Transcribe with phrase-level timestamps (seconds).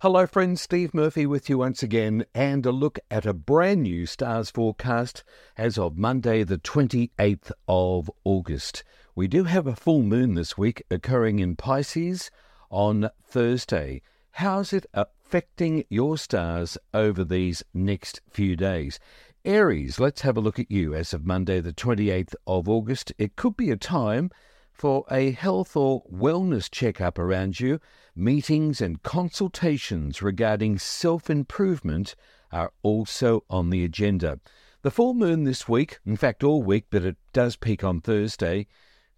[0.00, 0.60] Hello, friends.
[0.60, 5.24] Steve Murphy with you once again, and a look at a brand new stars forecast
[5.56, 8.84] as of Monday, the 28th of August.
[9.16, 12.30] We do have a full moon this week occurring in Pisces
[12.70, 14.00] on Thursday.
[14.30, 19.00] How's it affecting your stars over these next few days?
[19.44, 23.12] Aries, let's have a look at you as of Monday, the 28th of August.
[23.18, 24.30] It could be a time
[24.78, 27.80] for a health or wellness checkup around you.
[28.14, 32.14] Meetings and consultations regarding self improvement
[32.52, 34.38] are also on the agenda.
[34.82, 38.68] The full moon this week, in fact, all week, but it does peak on Thursday,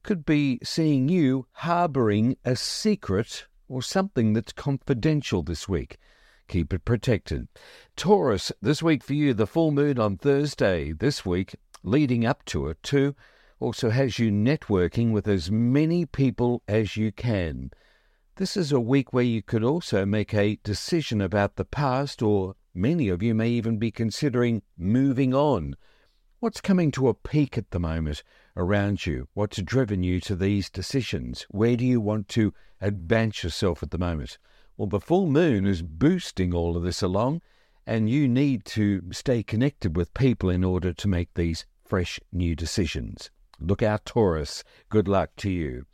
[0.02, 5.98] could be seeing you harbouring a secret or something that's confidential this week.
[6.48, 7.46] Keep it protected.
[7.96, 12.68] Taurus, this week for you, the full moon on Thursday this week, leading up to
[12.68, 13.14] it too,
[13.60, 17.70] also has you networking with as many people as you can.
[18.36, 22.56] This is a week where you could also make a decision about the past, or
[22.74, 25.76] many of you may even be considering moving on.
[26.38, 28.22] What's coming to a peak at the moment
[28.56, 29.28] around you?
[29.34, 31.46] What's driven you to these decisions?
[31.50, 34.38] Where do you want to advance yourself at the moment?
[34.78, 37.42] Well, the full moon is boosting all of this along,
[37.86, 42.56] and you need to stay connected with people in order to make these fresh new
[42.56, 43.30] decisions.
[43.60, 44.64] Look out, Taurus.
[44.88, 45.84] Good luck to you.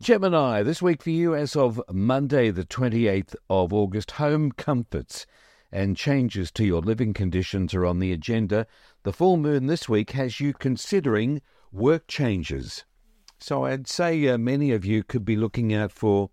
[0.00, 5.24] Gemini, this week for you as of Monday, the 28th of August, home comforts
[5.70, 8.66] and changes to your living conditions are on the agenda.
[9.04, 12.84] The full moon this week has you considering work changes.
[13.38, 16.30] So I'd say uh, many of you could be looking out for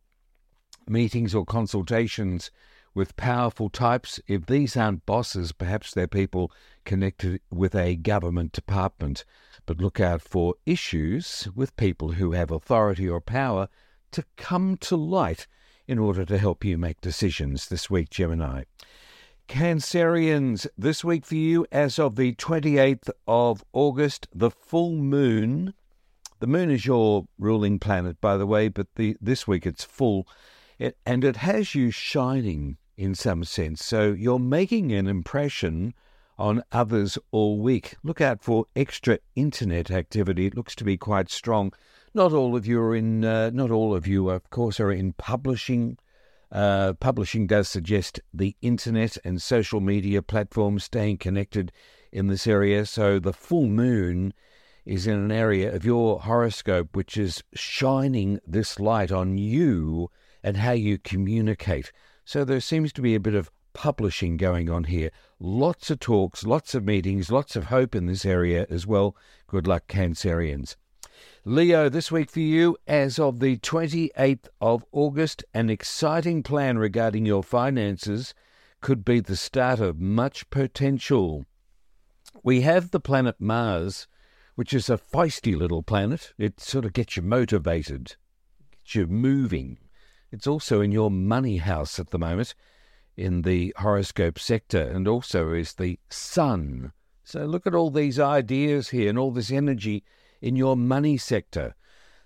[0.87, 2.49] meetings or consultations
[2.95, 4.19] with powerful types.
[4.27, 6.51] If these aren't bosses, perhaps they're people
[6.83, 9.23] connected with a government department.
[9.70, 13.70] But look out for issues with people who have authority or power
[14.09, 15.45] to come to light
[15.88, 18.64] in order to help you make decisions this week, Gemini.
[19.47, 25.75] Cancerians, this week for you, as of the 28th of August, the full moon.
[26.40, 30.28] The moon is your ruling planet, by the way, but the, this week it's full.
[30.79, 33.85] It, and it has you shining in some sense.
[33.85, 35.94] So you're making an impression
[36.39, 37.95] on others all week.
[38.01, 40.45] Look out for extra internet activity.
[40.45, 41.73] It looks to be quite strong.
[42.13, 43.25] Not all of you are in.
[43.25, 45.97] Uh, not all of you, of course, are in publishing.
[46.51, 51.72] Uh, publishing does suggest the internet and social media platforms staying connected
[52.11, 52.85] in this area.
[52.85, 54.33] So the full moon
[54.85, 60.09] is in an area of your horoscope which is shining this light on you
[60.41, 61.91] and how you communicate.
[62.25, 65.09] So there seems to be a bit of publishing going on here.
[65.40, 69.16] Lots of talks, lots of meetings, lots of hope in this area as well.
[69.47, 70.75] Good luck, Cancerians.
[71.45, 77.25] Leo, this week for you, as of the 28th of August, an exciting plan regarding
[77.25, 78.34] your finances
[78.81, 81.46] could be the start of much potential.
[82.44, 84.09] We have the planet Mars,
[84.56, 86.34] which is a feisty little planet.
[86.38, 88.17] It sort of gets you motivated,
[88.72, 89.78] gets you moving.
[90.34, 92.53] It's also in your money house at the moment
[93.19, 96.94] in the horoscope sector and also is the sun.
[97.24, 100.03] So look at all these ideas here and all this energy
[100.41, 101.75] in your money sector.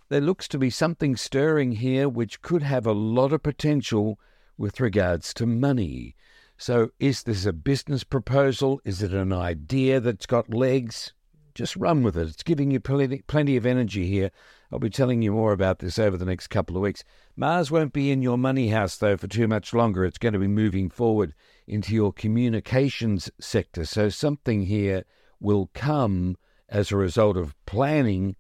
[0.10, 4.20] There looks to be something stirring here which could have a lot of potential
[4.58, 6.16] with regards to money.
[6.58, 8.80] So, is this a business proposal?
[8.86, 11.14] Is it an idea that's got legs?
[11.56, 12.28] Just run with it.
[12.28, 14.32] It's giving you plenty, plenty of energy here.
[14.72, 17.04] I'll be telling you more about this over the next couple of weeks.
[17.36, 20.04] Mars won't be in your money house, though, for too much longer.
[20.04, 21.36] It's going to be moving forward
[21.68, 23.86] into your communications sector.
[23.86, 25.04] So something here
[25.40, 26.38] will come
[26.70, 28.36] as a result of planning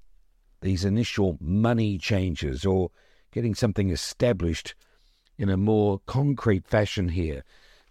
[0.61, 2.89] these initial money changes or
[3.31, 4.73] getting something established
[5.37, 7.43] in a more concrete fashion here.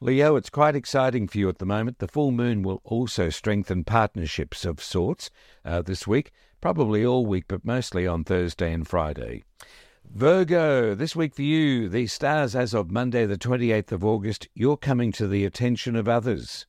[0.03, 2.01] Leo, it's quite exciting for you at the moment.
[2.01, 5.31] The full moon will also strengthen partnerships of sorts
[5.65, 9.45] uh, this week, probably all week, but mostly on Thursday and Friday.
[10.13, 14.77] Virgo, this week for you, the stars as of Monday, the 28th of August, you're
[14.77, 16.66] coming to the attention of others.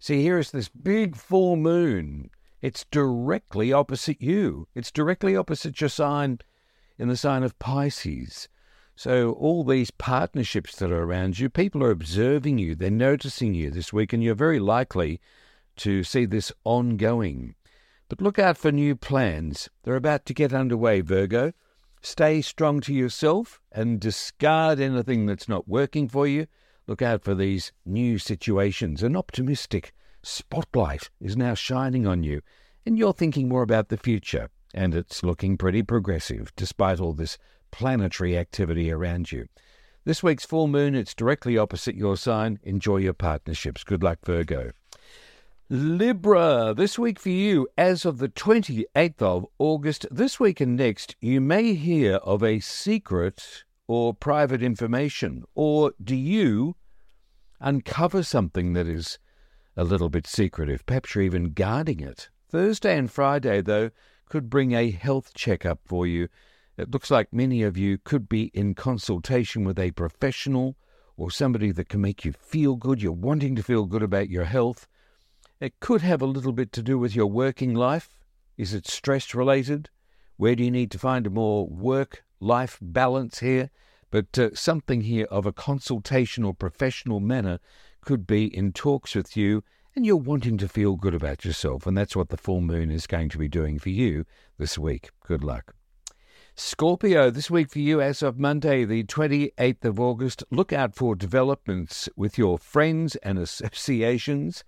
[0.00, 2.28] See, here is this big full moon.
[2.60, 6.40] It's directly opposite you, it's directly opposite your sign
[6.98, 8.48] in the sign of Pisces.
[8.94, 13.70] So, all these partnerships that are around you, people are observing you, they're noticing you
[13.70, 15.20] this week, and you're very likely
[15.76, 17.54] to see this ongoing.
[18.08, 19.70] But look out for new plans.
[19.82, 21.52] They're about to get underway, Virgo.
[22.02, 26.46] Stay strong to yourself and discard anything that's not working for you.
[26.86, 29.02] Look out for these new situations.
[29.02, 32.42] An optimistic spotlight is now shining on you,
[32.84, 34.50] and you're thinking more about the future.
[34.74, 37.38] And it's looking pretty progressive despite all this
[37.72, 39.48] planetary activity around you.
[40.04, 42.60] This week's full moon, it's directly opposite your sign.
[42.62, 43.82] Enjoy your partnerships.
[43.82, 44.70] Good luck, Virgo.
[45.68, 51.16] Libra, this week for you, as of the 28th of August, this week and next,
[51.20, 56.76] you may hear of a secret or private information, or do you
[57.60, 59.18] uncover something that is
[59.76, 60.84] a little bit secretive?
[60.84, 62.28] Perhaps you're even guarding it.
[62.50, 63.90] Thursday and Friday, though,
[64.28, 66.28] could bring a health checkup for you.
[66.82, 70.74] It looks like many of you could be in consultation with a professional
[71.16, 73.00] or somebody that can make you feel good.
[73.00, 74.88] You're wanting to feel good about your health.
[75.60, 78.18] It could have a little bit to do with your working life.
[78.56, 79.90] Is it stress related?
[80.38, 83.70] Where do you need to find a more work life balance here?
[84.10, 87.60] But uh, something here of a consultation or professional manner
[88.00, 89.62] could be in talks with you
[89.94, 91.86] and you're wanting to feel good about yourself.
[91.86, 94.26] And that's what the full moon is going to be doing for you
[94.58, 95.10] this week.
[95.24, 95.76] Good luck.
[96.54, 101.16] Scorpio, this week for you, as of Monday, the 28th of August, look out for
[101.16, 104.62] developments with your friends and associations.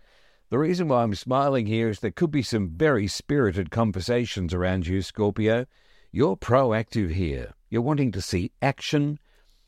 [0.49, 4.87] The reason why I'm smiling here is there could be some very spirited conversations around
[4.87, 5.67] you, Scorpio.
[6.11, 7.53] You're proactive here.
[7.69, 9.19] You're wanting to see action.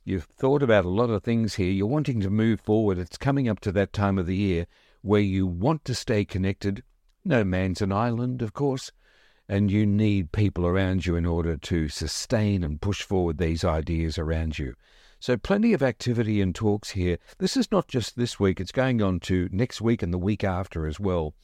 [0.03, 1.71] You've thought about a lot of things here.
[1.71, 2.99] You're wanting to move forward.
[2.99, 4.67] It's coming up to that time of the year
[5.03, 6.83] where you want to stay connected.
[7.27, 8.91] No man's an island, of course,
[9.49, 14.19] and you need people around you in order to sustain and push forward these ideas
[14.19, 14.75] around you.
[15.19, 17.19] So, plenty of activity and talks here.
[17.39, 20.45] This is not just this week, it's going on to next week and the week
[20.45, 21.35] after as well.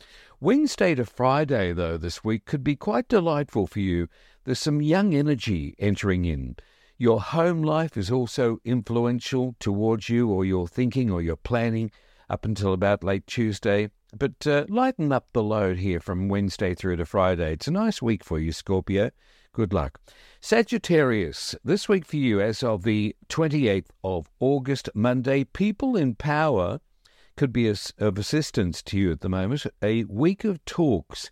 [0.40, 4.08] Wednesday to Friday, though, this week could be quite delightful for you.
[4.44, 6.56] There's some young energy entering in.
[6.98, 11.90] Your home life is also influential towards you, or your thinking, or your planning
[12.28, 13.88] up until about late Tuesday.
[14.16, 17.54] But uh, lighten up the load here from Wednesday through to Friday.
[17.54, 19.10] It's a nice week for you, Scorpio.
[19.54, 20.00] Good luck.
[20.40, 26.80] Sagittarius, this week for you, as of the 28th of August, Monday, people in power
[27.36, 29.66] could be of assistance to you at the moment.
[29.82, 31.30] A week of talks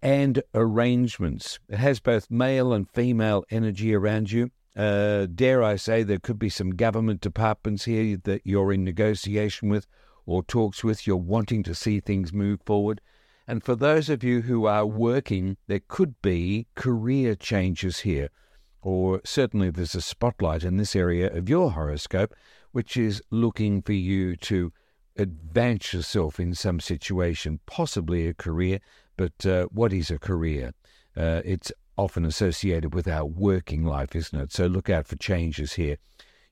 [0.00, 1.58] and arrangements.
[1.68, 4.50] It has both male and female energy around you.
[4.76, 9.68] Uh, dare I say, there could be some government departments here that you're in negotiation
[9.68, 9.86] with
[10.26, 11.06] or talks with.
[11.06, 13.00] You're wanting to see things move forward.
[13.46, 18.28] And for those of you who are working, there could be career changes here,
[18.80, 22.34] or certainly there's a spotlight in this area of your horoscope,
[22.70, 24.72] which is looking for you to
[25.16, 28.78] advance yourself in some situation, possibly a career.
[29.16, 30.72] But uh, what is a career?
[31.16, 34.52] Uh, it's often associated with our working life, isn't it?
[34.52, 35.96] So look out for changes here.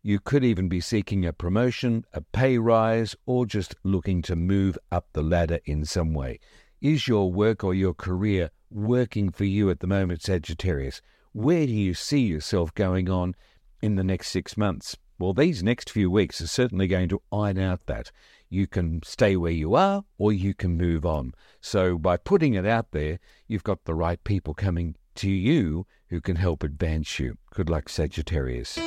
[0.03, 4.79] You could even be seeking a promotion, a pay rise, or just looking to move
[4.91, 6.41] up the ladder in some way.
[6.81, 11.03] Is your work or your career working for you at the moment, Sagittarius?
[11.33, 13.35] Where do you see yourself going on
[13.83, 14.97] in the next six months?
[15.19, 18.11] Well, these next few weeks are certainly going to iron out that.
[18.49, 21.35] You can stay where you are or you can move on.
[21.61, 26.23] So, by putting it out there, you've got the right people coming to you who
[26.23, 27.37] can help advance you.
[27.53, 28.79] Good luck, Sagittarius.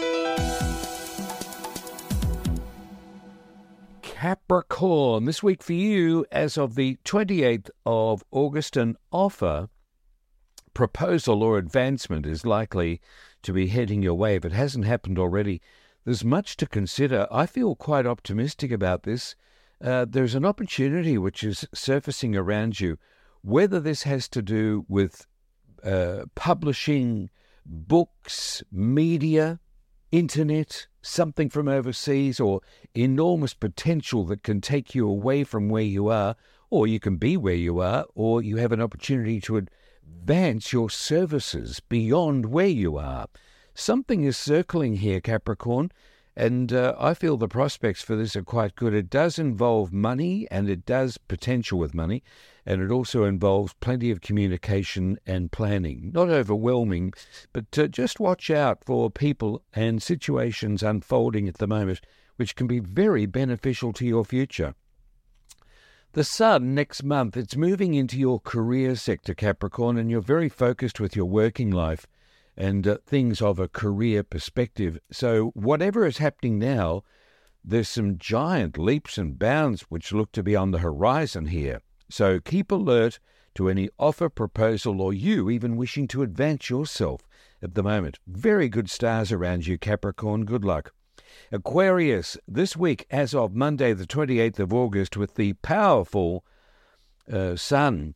[4.23, 9.67] Capricorn, this week for you, as of the 28th of August, an offer,
[10.73, 13.01] proposal, or advancement is likely
[13.41, 14.35] to be heading your way.
[14.35, 15.61] If it hasn't happened already,
[16.05, 17.27] there's much to consider.
[17.29, 19.35] I feel quite optimistic about this.
[19.83, 22.97] Uh, there's an opportunity which is surfacing around you,
[23.41, 25.27] whether this has to do with
[25.83, 27.29] uh, publishing,
[27.65, 29.59] books, media,
[30.13, 32.61] internet, something from overseas, or
[32.95, 36.35] enormous potential that can take you away from where you are,
[36.71, 40.89] or you can be where you are, or you have an opportunity to advance your
[40.89, 43.27] services beyond where you are.
[43.75, 45.91] Something is circling here, Capricorn,
[46.35, 48.93] and uh, I feel the prospects for this are quite good.
[48.93, 52.23] It does involve money and it does potential with money,
[52.65, 56.11] and it also involves plenty of communication and planning.
[56.13, 57.13] Not overwhelming,
[57.51, 62.01] but uh, just watch out for people and situations unfolding at the moment
[62.35, 64.73] which can be very beneficial to your future.
[66.13, 70.99] The sun next month, it's moving into your career sector, Capricorn, and you're very focused
[70.99, 72.07] with your working life
[72.55, 74.99] and uh, things of a career perspective.
[75.11, 77.03] So, whatever is happening now,
[77.63, 81.81] there's some giant leaps and bounds which look to be on the horizon here.
[82.09, 83.19] So, keep alert
[83.55, 87.21] to any offer, proposal, or you even wishing to advance yourself
[87.61, 88.19] at the moment.
[88.27, 90.45] Very good stars around you, Capricorn.
[90.45, 90.93] Good luck.
[91.51, 96.43] Aquarius, this week, as of Monday, the 28th of August, with the powerful
[97.31, 98.15] uh, Sun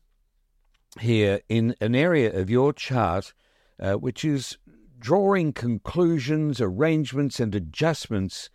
[1.00, 3.32] here in an area of your chart
[3.80, 4.58] uh, which is
[4.98, 8.50] drawing conclusions, arrangements, and adjustments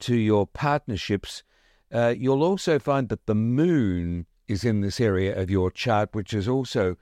[0.00, 1.42] to your partnerships,
[1.92, 6.32] uh, you'll also find that the moon is in this area of your chart, which
[6.32, 6.96] is also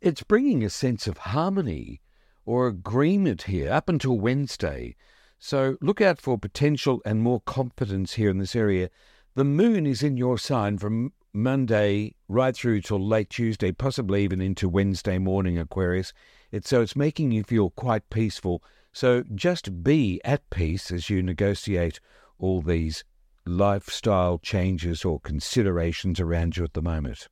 [0.00, 2.00] it's bringing a sense of harmony
[2.44, 4.94] or agreement here up until Wednesday.
[5.38, 8.90] So look out for potential and more confidence here in this area.
[9.34, 14.40] The moon is in your sign from Monday right through till late Tuesday, possibly even
[14.40, 16.12] into Wednesday morning, Aquarius.
[16.56, 18.62] It's, so it's making you feel quite peaceful.
[18.90, 22.00] So just be at peace as you negotiate
[22.38, 23.04] all these
[23.44, 27.28] lifestyle changes or considerations around you at the moment.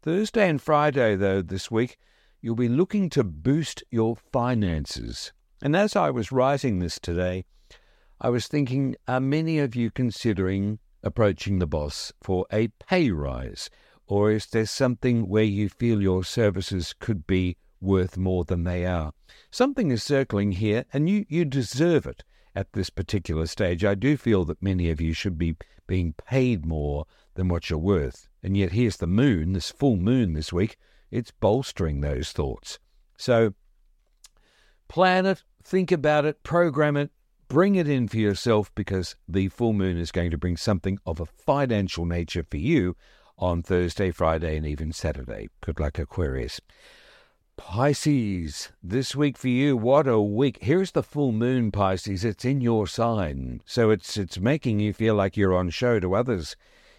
[0.00, 1.98] Thursday and Friday, though, this week,
[2.40, 5.34] you'll be looking to boost your finances.
[5.60, 7.44] And as I was writing this today,
[8.22, 13.68] I was thinking are many of you considering approaching the boss for a pay rise?
[14.06, 18.84] Or is there something where you feel your services could be worth more than they
[18.86, 19.12] are?
[19.50, 23.84] Something is circling here, and you, you deserve it at this particular stage.
[23.84, 25.56] I do feel that many of you should be
[25.86, 28.28] being paid more than what you're worth.
[28.42, 30.76] And yet here's the moon, this full moon this week,
[31.10, 32.78] it's bolstering those thoughts.
[33.16, 33.54] So
[34.88, 37.10] plan it, think about it, program it,
[37.48, 41.20] bring it in for yourself because the full moon is going to bring something of
[41.20, 42.96] a financial nature for you
[43.38, 45.48] on Thursday, Friday, and even Saturday.
[45.60, 46.60] Good luck, Aquarius.
[47.56, 50.58] Pisces, this week for you, what a week.
[50.60, 52.22] Here's the full moon, Pisces.
[52.22, 53.62] It's in your sign.
[53.64, 56.54] So it's it's making you feel like you're on show to others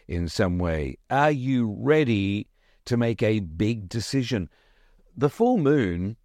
[0.07, 0.97] in some way.
[1.11, 2.47] Are you ready
[2.85, 4.49] to make a big decision?
[5.15, 6.17] The full moon,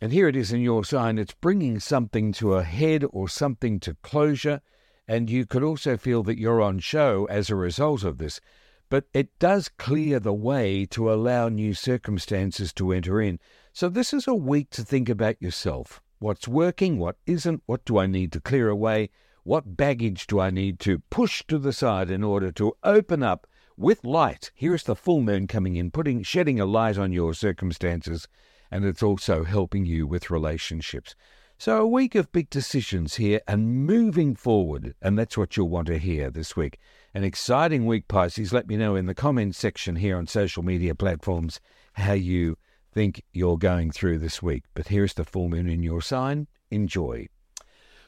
[0.00, 3.80] and here it is in your sign, it's bringing something to a head or something
[3.80, 4.62] to closure,
[5.06, 8.40] and you could also feel that you're on show as a result of this.
[8.88, 13.40] But it does clear the way to allow new circumstances to enter in.
[13.76, 16.00] So, this is a week to think about yourself.
[16.20, 16.96] What's working?
[16.96, 17.60] What isn't?
[17.66, 19.10] What do I need to clear away?
[19.42, 23.48] What baggage do I need to push to the side in order to open up
[23.76, 24.52] with light?
[24.54, 28.28] Here's the full moon coming in, putting shedding a light on your circumstances,
[28.70, 31.16] and it's also helping you with relationships.
[31.58, 35.88] So a week of big decisions here and moving forward, and that's what you'll want
[35.88, 36.78] to hear this week.
[37.12, 38.52] An exciting week, Pisces.
[38.52, 41.58] Let me know in the comments section here on social media platforms
[41.94, 42.56] how you
[42.94, 44.64] think you're going through this week.
[44.72, 46.46] But here's the full moon in your sign.
[46.70, 47.26] Enjoy.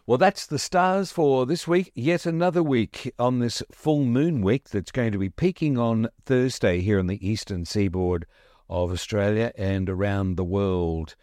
[0.07, 1.90] Well, that's the stars for this week.
[1.97, 6.81] Yet another week on this full moon week that's going to be peaking on Thursday
[6.81, 8.25] here on the eastern seaboard
[8.71, 11.16] of Australia and around the world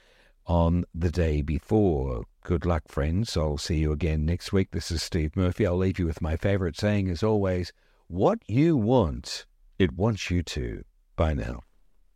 [0.45, 2.25] on the day before.
[2.43, 3.37] Good luck, friends.
[3.37, 4.71] I'll see you again next week.
[4.71, 5.65] This is Steve Murphy.
[5.65, 7.71] I'll leave you with my favorite saying, as always
[8.07, 9.45] what you want,
[9.79, 10.83] it wants you to.
[11.15, 11.61] Bye now.